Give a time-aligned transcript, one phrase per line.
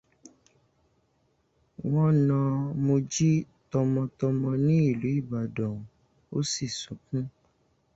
[1.91, 2.39] Wọ́n na
[2.85, 3.31] Mojí
[3.71, 5.75] tọmọ-tọmọ ní ìlú Ìbàdàn,
[6.35, 7.23] ó sì sunkún